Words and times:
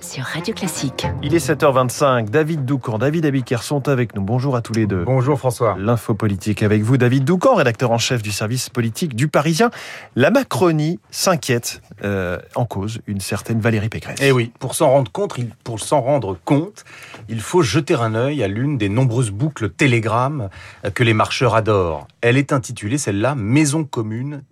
sur 0.00 0.24
Radio 0.24 0.54
Classique. 0.54 1.06
Il 1.22 1.34
est 1.34 1.46
7h25. 1.46 2.28
David 2.28 2.64
Doucan, 2.64 2.98
David 2.98 3.26
Abiker 3.26 3.62
sont 3.62 3.88
avec 3.88 4.14
nous. 4.14 4.22
Bonjour 4.22 4.56
à 4.56 4.62
tous 4.62 4.72
les 4.72 4.86
deux. 4.86 5.04
Bonjour 5.04 5.38
François. 5.38 5.76
L'info 5.78 6.14
politique 6.14 6.62
avec 6.62 6.82
vous, 6.82 6.96
David 6.96 7.24
Doucan, 7.24 7.54
rédacteur 7.54 7.90
en 7.90 7.98
chef 7.98 8.22
du 8.22 8.32
service 8.32 8.70
politique 8.70 9.14
du 9.14 9.28
Parisien. 9.28 9.70
La 10.16 10.30
Macronie 10.30 10.98
s'inquiète 11.10 11.82
euh, 12.04 12.38
en 12.54 12.64
cause 12.64 13.00
une 13.06 13.20
certaine 13.20 13.60
Valérie 13.60 13.88
Pécresse. 13.88 14.18
Eh 14.22 14.32
oui, 14.32 14.52
pour 14.58 14.74
s'en 14.74 14.90
rendre 14.90 15.12
compte, 15.12 15.34
il, 15.38 15.50
pour 15.64 15.80
s'en 15.80 16.00
rendre 16.00 16.36
compte, 16.44 16.84
il 17.28 17.40
faut 17.40 17.62
jeter 17.62 17.94
un 17.94 18.14
œil 18.14 18.42
à 18.42 18.48
l'une 18.48 18.78
des 18.78 18.88
nombreuses 18.88 19.30
boucles 19.30 19.70
Telegram 19.70 20.48
que 20.94 21.04
les 21.04 21.14
marcheurs 21.14 21.54
adorent. 21.54 22.06
Elle 22.20 22.36
est 22.36 22.52
intitulée 22.52 22.98
celle-là 22.98 23.34
Maison 23.34 23.84
commune 23.84 24.42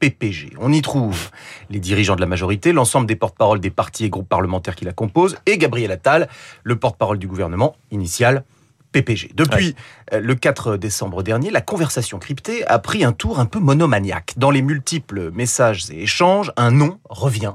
PPG. 0.00 0.54
On 0.58 0.72
y 0.72 0.82
trouve 0.82 1.30
les 1.68 1.78
dirigeants 1.78 2.16
de 2.16 2.20
la 2.20 2.26
majorité, 2.26 2.72
l'ensemble 2.72 3.06
des 3.06 3.16
porte-paroles 3.16 3.60
des 3.60 3.70
partis 3.70 4.06
et 4.06 4.10
groupes 4.10 4.28
parlementaires 4.28 4.74
qui 4.74 4.84
la 4.84 4.92
composent, 4.92 5.36
et 5.46 5.58
Gabriel 5.58 5.92
Attal, 5.92 6.28
le 6.64 6.76
porte-parole 6.76 7.18
du 7.18 7.28
gouvernement 7.28 7.76
initial. 7.90 8.44
PPG. 8.92 9.30
Depuis 9.34 9.76
ouais. 10.10 10.20
le 10.20 10.34
4 10.34 10.76
décembre 10.76 11.22
dernier, 11.22 11.50
la 11.50 11.60
conversation 11.60 12.18
cryptée 12.18 12.66
a 12.66 12.80
pris 12.80 13.04
un 13.04 13.12
tour 13.12 13.38
un 13.38 13.46
peu 13.46 13.60
monomaniaque. 13.60 14.32
Dans 14.36 14.50
les 14.50 14.62
multiples 14.62 15.30
messages 15.30 15.90
et 15.92 16.02
échanges, 16.02 16.52
un 16.56 16.72
nom 16.72 16.98
revient 17.08 17.54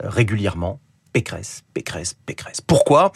régulièrement. 0.00 0.80
Pécresse, 1.12 1.62
Pécresse, 1.74 2.16
Pécresse. 2.26 2.60
Pourquoi? 2.60 3.12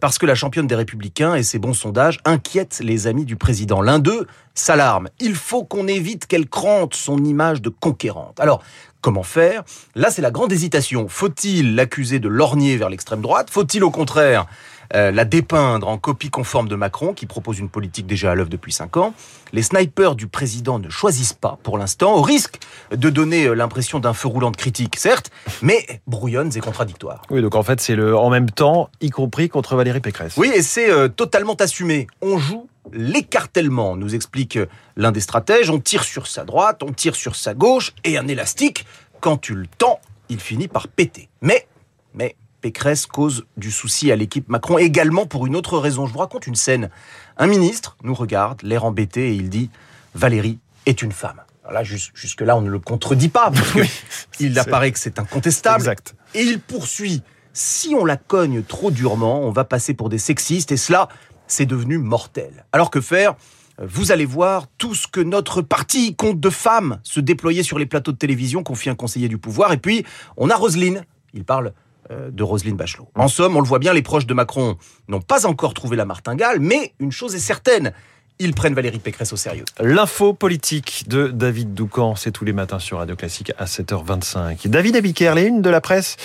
Parce 0.00 0.18
que 0.18 0.26
la 0.26 0.34
championne 0.34 0.66
des 0.66 0.74
Républicains 0.74 1.34
et 1.34 1.42
ses 1.42 1.58
bons 1.58 1.74
sondages 1.74 2.18
inquiètent 2.24 2.80
les 2.82 3.06
amis 3.06 3.24
du 3.24 3.36
président. 3.36 3.82
L'un 3.82 3.98
d'eux 3.98 4.26
s'alarme. 4.54 5.08
Il 5.20 5.34
faut 5.34 5.64
qu'on 5.64 5.86
évite 5.86 6.26
qu'elle 6.26 6.48
crante 6.48 6.94
son 6.94 7.22
image 7.24 7.62
de 7.62 7.68
conquérante. 7.68 8.40
Alors, 8.40 8.62
comment 9.00 9.22
faire? 9.22 9.62
Là, 9.94 10.10
c'est 10.10 10.22
la 10.22 10.30
grande 10.30 10.50
hésitation. 10.52 11.08
Faut-il 11.08 11.76
l'accuser 11.76 12.18
de 12.18 12.28
lorgner 12.28 12.76
vers 12.76 12.88
l'extrême 12.88 13.20
droite? 13.20 13.48
Faut-il 13.50 13.84
au 13.84 13.90
contraire 13.90 14.46
euh, 14.94 15.10
la 15.10 15.24
dépeindre 15.24 15.88
en 15.88 15.98
copie 15.98 16.30
conforme 16.30 16.68
de 16.68 16.76
Macron, 16.76 17.12
qui 17.12 17.26
propose 17.26 17.58
une 17.58 17.68
politique 17.68 18.06
déjà 18.06 18.32
à 18.32 18.34
l'œuvre 18.34 18.50
depuis 18.50 18.72
5 18.72 18.96
ans. 18.96 19.14
Les 19.52 19.62
snipers 19.62 20.14
du 20.14 20.26
président 20.26 20.78
ne 20.78 20.88
choisissent 20.88 21.32
pas 21.32 21.58
pour 21.62 21.78
l'instant, 21.78 22.14
au 22.14 22.22
risque 22.22 22.58
de 22.90 23.10
donner 23.10 23.54
l'impression 23.54 24.00
d'un 24.00 24.12
feu 24.12 24.28
roulant 24.28 24.50
de 24.50 24.56
critique, 24.56 24.96
certes, 24.96 25.30
mais 25.62 26.00
brouillonnes 26.06 26.50
et 26.56 26.60
contradictoires. 26.60 27.22
Oui, 27.30 27.42
donc 27.42 27.54
en 27.54 27.62
fait, 27.62 27.80
c'est 27.80 27.96
le 27.96 28.16
en 28.16 28.30
même 28.30 28.50
temps, 28.50 28.90
y 29.00 29.10
compris 29.10 29.48
contre 29.48 29.76
Valérie 29.76 30.00
Pécresse. 30.00 30.34
Oui, 30.36 30.50
et 30.54 30.62
c'est 30.62 30.90
euh, 30.90 31.08
totalement 31.08 31.54
assumé. 31.54 32.06
On 32.22 32.38
joue 32.38 32.68
l'écartèlement, 32.92 33.96
nous 33.96 34.14
explique 34.14 34.58
l'un 34.96 35.12
des 35.12 35.20
stratèges. 35.20 35.70
On 35.70 35.80
tire 35.80 36.04
sur 36.04 36.26
sa 36.26 36.44
droite, 36.44 36.82
on 36.82 36.92
tire 36.92 37.16
sur 37.16 37.36
sa 37.36 37.54
gauche, 37.54 37.92
et 38.04 38.18
un 38.18 38.28
élastique, 38.28 38.86
quand 39.20 39.38
tu 39.38 39.54
le 39.54 39.66
tends, 39.78 40.00
il 40.28 40.40
finit 40.40 40.68
par 40.68 40.88
péter. 40.88 41.28
Mais, 41.40 41.66
mais, 42.14 42.36
Pécresse 42.66 43.06
cause 43.06 43.44
du 43.56 43.70
souci 43.70 44.10
à 44.10 44.16
l'équipe 44.16 44.48
Macron 44.48 44.76
également 44.76 45.24
pour 45.24 45.46
une 45.46 45.54
autre 45.54 45.78
raison. 45.78 46.04
Je 46.04 46.12
vous 46.12 46.18
raconte 46.18 46.48
une 46.48 46.56
scène. 46.56 46.90
Un 47.36 47.46
ministre 47.46 47.96
nous 48.02 48.12
regarde, 48.12 48.60
l'air 48.64 48.84
embêté, 48.84 49.28
et 49.28 49.34
il 49.34 49.50
dit 49.50 49.70
Valérie 50.16 50.58
est 50.84 51.00
une 51.00 51.12
femme. 51.12 51.42
Alors 51.62 51.74
là, 51.74 51.84
jusque-là, 51.84 52.56
on 52.56 52.62
ne 52.62 52.68
le 52.68 52.80
contredit 52.80 53.28
pas, 53.28 53.52
parce 53.52 53.72
oui, 53.76 53.88
il 54.40 54.58
apparaît 54.58 54.90
que 54.90 54.98
c'est 54.98 55.20
incontestable. 55.20 55.76
Exact. 55.76 56.16
Et 56.34 56.42
il 56.42 56.58
poursuit 56.58 57.22
Si 57.52 57.94
on 57.94 58.04
la 58.04 58.16
cogne 58.16 58.64
trop 58.64 58.90
durement, 58.90 59.42
on 59.42 59.52
va 59.52 59.62
passer 59.62 59.94
pour 59.94 60.08
des 60.08 60.18
sexistes, 60.18 60.72
et 60.72 60.76
cela, 60.76 61.08
c'est 61.46 61.66
devenu 61.66 61.98
mortel. 61.98 62.66
Alors 62.72 62.90
que 62.90 63.00
faire? 63.00 63.36
Vous 63.80 64.10
allez 64.10 64.26
voir 64.26 64.66
tout 64.76 64.96
ce 64.96 65.06
que 65.06 65.20
notre 65.20 65.62
parti 65.62 66.16
compte 66.16 66.40
de 66.40 66.50
femmes 66.50 66.98
se 67.04 67.20
déployer 67.20 67.62
sur 67.62 67.78
les 67.78 67.86
plateaux 67.86 68.10
de 68.10 68.18
télévision, 68.18 68.64
confie 68.64 68.90
un 68.90 68.96
conseiller 68.96 69.28
du 69.28 69.38
pouvoir. 69.38 69.72
Et 69.72 69.78
puis, 69.78 70.04
on 70.36 70.50
a 70.50 70.56
Roselyne. 70.56 71.04
Il 71.32 71.44
parle 71.44 71.72
de 72.10 72.42
Roselyne 72.42 72.76
Bachelot. 72.76 73.08
En 73.14 73.28
somme, 73.28 73.56
on 73.56 73.60
le 73.60 73.66
voit 73.66 73.78
bien, 73.78 73.92
les 73.92 74.02
proches 74.02 74.26
de 74.26 74.34
Macron 74.34 74.76
n'ont 75.08 75.20
pas 75.20 75.46
encore 75.46 75.74
trouvé 75.74 75.96
la 75.96 76.04
martingale, 76.04 76.60
mais 76.60 76.94
une 76.98 77.12
chose 77.12 77.34
est 77.34 77.40
certaine, 77.40 77.92
ils 78.38 78.52
prennent 78.52 78.74
Valérie 78.74 78.98
Pécresse 78.98 79.32
au 79.32 79.36
sérieux. 79.36 79.64
L'info 79.80 80.34
politique 80.34 81.04
de 81.08 81.28
David 81.28 81.72
Doucan, 81.72 82.16
c'est 82.16 82.30
tous 82.30 82.44
les 82.44 82.52
matins 82.52 82.78
sur 82.78 82.98
Radio 82.98 83.16
Classique 83.16 83.52
à 83.58 83.64
7h25. 83.64 84.68
David 84.68 84.96
Abiker, 84.96 85.34
les 85.34 85.44
unes 85.44 85.62
de 85.62 85.70
la 85.70 85.80
presse, 85.80 86.16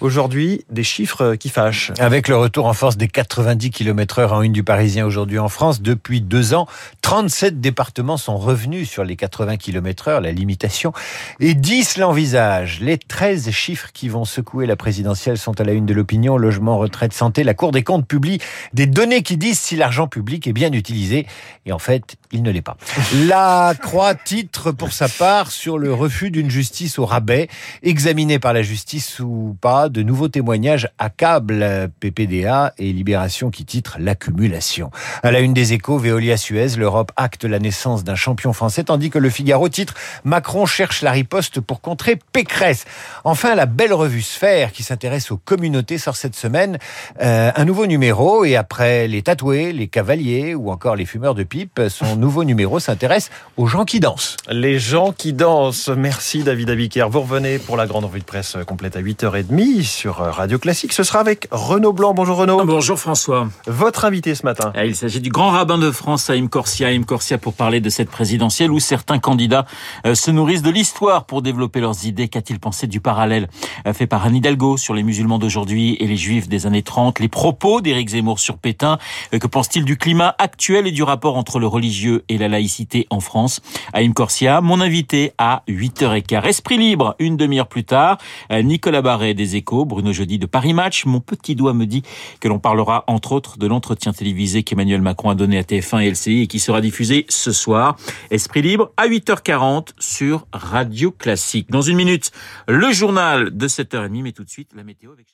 aujourd'hui, 0.00 0.64
des 0.70 0.82
chiffres 0.82 1.34
qui 1.34 1.50
fâchent. 1.50 1.92
Avec 1.98 2.28
le 2.28 2.36
retour 2.36 2.66
en 2.66 2.72
force 2.72 2.96
des 2.96 3.08
90 3.08 3.70
km 3.70 4.20
heure 4.20 4.32
en 4.32 4.42
une 4.42 4.52
du 4.52 4.64
Parisien 4.64 5.04
aujourd'hui 5.04 5.38
en 5.38 5.48
France, 5.48 5.82
depuis 5.82 6.22
deux 6.22 6.54
ans, 6.54 6.66
37 7.02 7.60
départements 7.60 8.16
sont 8.16 8.38
revenus 8.38 8.88
sur 8.88 9.04
les 9.04 9.16
80 9.16 9.58
km 9.58 10.08
heure, 10.08 10.20
la 10.22 10.32
limitation, 10.32 10.92
et 11.38 11.54
10 11.54 11.98
l'envisagent. 11.98 12.80
Les 12.80 12.96
13 12.96 13.50
chiffres 13.50 13.90
qui 13.92 14.08
vont 14.08 14.24
secouer 14.24 14.66
la 14.66 14.76
présidentielle 14.76 15.36
sont 15.36 15.60
à 15.60 15.64
la 15.64 15.72
une 15.72 15.86
de 15.86 15.92
l'opinion, 15.92 16.38
logement, 16.38 16.78
retraite, 16.78 17.12
santé. 17.12 17.44
La 17.44 17.54
Cour 17.54 17.72
des 17.72 17.82
comptes 17.82 18.06
publie 18.06 18.38
des 18.72 18.86
données 18.86 19.22
qui 19.22 19.36
disent 19.36 19.60
si 19.60 19.76
l'argent 19.76 20.06
public 20.06 20.46
est 20.46 20.52
bien 20.52 20.72
utilisé. 20.72 21.26
Et 21.68 21.72
en 21.72 21.78
fait, 21.78 22.16
il 22.32 22.42
ne 22.42 22.50
l'est 22.50 22.62
pas. 22.62 22.78
La 23.26 23.74
Croix 23.78 24.14
titre 24.14 24.72
pour 24.72 24.94
sa 24.94 25.06
part 25.06 25.50
sur 25.50 25.76
le 25.76 25.92
refus 25.92 26.30
d'une 26.30 26.50
justice 26.50 26.98
au 26.98 27.04
rabais, 27.04 27.48
examiné 27.82 28.38
par 28.38 28.54
la 28.54 28.62
justice 28.62 29.20
ou 29.20 29.54
pas, 29.60 29.90
de 29.90 30.02
nouveaux 30.02 30.28
témoignages 30.28 30.88
accablent 30.98 31.90
PPDA 32.00 32.72
et 32.78 32.90
Libération 32.94 33.50
qui 33.50 33.66
titre 33.66 33.98
l'accumulation. 34.00 34.90
À 35.22 35.30
la 35.30 35.40
une 35.40 35.52
des 35.52 35.74
échos, 35.74 35.98
Veolia 35.98 36.38
Suez, 36.38 36.68
l'Europe 36.78 37.12
acte 37.16 37.44
la 37.44 37.58
naissance 37.58 38.02
d'un 38.02 38.14
champion 38.14 38.54
français, 38.54 38.84
tandis 38.84 39.10
que 39.10 39.18
le 39.18 39.28
Figaro 39.28 39.68
titre 39.68 39.92
Macron 40.24 40.64
cherche 40.64 41.02
la 41.02 41.10
riposte 41.10 41.60
pour 41.60 41.82
contrer 41.82 42.18
Pécresse. 42.32 42.86
Enfin, 43.24 43.54
la 43.54 43.66
belle 43.66 43.92
revue 43.92 44.22
Sphère 44.22 44.72
qui 44.72 44.82
s'intéresse 44.82 45.30
aux 45.30 45.36
communautés 45.36 45.98
sort 45.98 46.16
cette 46.16 46.34
semaine 46.34 46.78
euh, 47.20 47.52
un 47.54 47.64
nouveau 47.66 47.86
numéro 47.86 48.46
et 48.46 48.56
après 48.56 49.06
les 49.06 49.20
tatoués, 49.20 49.74
les 49.74 49.88
cavaliers 49.88 50.54
ou 50.54 50.70
encore 50.70 50.96
les 50.96 51.04
fumeurs 51.04 51.34
de 51.34 51.42
pipe, 51.42 51.57
son 51.88 52.16
nouveau 52.16 52.44
numéro 52.44 52.78
s'intéresse 52.78 53.30
aux 53.56 53.66
gens 53.66 53.84
qui 53.84 54.00
dansent. 54.00 54.36
Les 54.50 54.78
gens 54.78 55.12
qui 55.12 55.32
dansent. 55.32 55.88
Merci 55.88 56.42
David 56.42 56.70
Abiker. 56.70 57.06
Vous 57.10 57.20
revenez 57.20 57.58
pour 57.58 57.76
la 57.76 57.86
grande 57.86 58.04
revue 58.04 58.20
de 58.20 58.24
presse 58.24 58.56
complète 58.66 58.96
à 58.96 59.00
8h30 59.00 59.82
sur 59.82 60.16
Radio 60.16 60.58
Classique. 60.58 60.92
Ce 60.92 61.02
sera 61.02 61.20
avec 61.20 61.48
Renaud 61.50 61.92
Blanc. 61.92 62.14
Bonjour 62.14 62.36
Renaud. 62.36 62.64
Bonjour 62.64 62.98
François. 62.98 63.48
Votre 63.66 64.04
invité 64.04 64.34
ce 64.34 64.44
matin. 64.44 64.72
Il 64.84 64.96
s'agit 64.96 65.20
du 65.20 65.30
grand 65.30 65.50
rabbin 65.50 65.78
de 65.78 65.90
France, 65.90 66.28
Haïm 66.30 66.48
Corsia. 66.48 66.88
Haïm 66.88 67.04
Corsia 67.04 67.38
pour 67.38 67.54
parler 67.54 67.80
de 67.80 67.90
cette 67.90 68.10
présidentielle 68.10 68.70
où 68.70 68.80
certains 68.80 69.18
candidats 69.18 69.66
se 70.14 70.30
nourrissent 70.30 70.62
de 70.62 70.70
l'histoire 70.70 71.24
pour 71.24 71.42
développer 71.42 71.80
leurs 71.80 72.06
idées. 72.06 72.28
Qu'a-t-il 72.28 72.60
pensé 72.60 72.86
du 72.86 73.00
parallèle 73.00 73.48
fait 73.92 74.06
par 74.06 74.24
Anne 74.24 74.36
Hidalgo 74.36 74.76
sur 74.76 74.94
les 74.94 75.02
musulmans 75.02 75.38
d'aujourd'hui 75.38 75.96
et 76.00 76.06
les 76.06 76.16
juifs 76.16 76.48
des 76.48 76.66
années 76.66 76.82
30 76.82 77.20
Les 77.20 77.28
propos 77.28 77.80
d'Éric 77.80 78.10
Zemmour 78.10 78.38
sur 78.38 78.58
Pétain. 78.58 78.98
Que 79.30 79.46
pense-t-il 79.46 79.84
du 79.84 79.96
climat 79.96 80.34
actuel 80.38 80.86
et 80.86 80.92
du 80.92 81.02
rapport 81.02 81.36
entre 81.36 81.47
le 81.58 81.66
religieux 81.66 82.24
et 82.28 82.36
la 82.36 82.48
laïcité 82.48 83.06
en 83.10 83.20
France. 83.20 83.60
Haïm 83.94 84.12
Corsia, 84.12 84.60
mon 84.60 84.80
invité 84.80 85.32
à 85.38 85.62
8h15. 85.68 86.46
Esprit 86.46 86.76
libre, 86.76 87.16
une 87.18 87.36
demi-heure 87.36 87.68
plus 87.68 87.84
tard. 87.84 88.18
Nicolas 88.50 89.02
Barret 89.02 89.34
des 89.34 89.56
Échos, 89.56 89.86
Bruno 89.86 90.12
Jeudi 90.12 90.38
de 90.38 90.46
Paris 90.46 90.74
Match. 90.74 91.06
Mon 91.06 91.20
petit 91.20 91.54
doigt 91.54 91.74
me 91.74 91.86
dit 91.86 92.02
que 92.40 92.48
l'on 92.48 92.58
parlera 92.58 93.04
entre 93.06 93.32
autres 93.32 93.58
de 93.58 93.66
l'entretien 93.66 94.12
télévisé 94.12 94.62
qu'Emmanuel 94.62 95.00
Macron 95.00 95.30
a 95.30 95.34
donné 95.34 95.58
à 95.58 95.62
TF1 95.62 96.02
et 96.02 96.10
LCI 96.10 96.42
et 96.42 96.46
qui 96.46 96.58
sera 96.58 96.80
diffusé 96.80 97.24
ce 97.28 97.52
soir. 97.52 97.96
Esprit 98.30 98.62
libre 98.62 98.90
à 98.96 99.06
8h40 99.06 99.88
sur 99.98 100.46
Radio 100.52 101.12
Classique. 101.12 101.70
Dans 101.70 101.82
une 101.82 101.96
minute, 101.96 102.30
le 102.66 102.92
journal 102.92 103.56
de 103.56 103.68
7h30, 103.68 104.22
mais 104.22 104.32
tout 104.32 104.44
de 104.44 104.50
suite 104.50 104.70
la 104.74 104.84
météo 104.84 105.12
avec 105.12 105.28